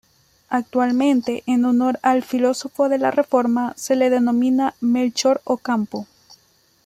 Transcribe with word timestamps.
Actualmente, 0.49 1.43
en 1.45 1.63
honor 1.63 1.99
al 2.01 2.23
filósofo 2.23 2.89
de 2.89 2.97
la 2.97 3.11
Reforma, 3.11 3.75
se 3.77 3.95
le 3.95 4.09
denomina 4.09 4.73
Melchor 4.81 5.41
Ocampo. 5.43 6.07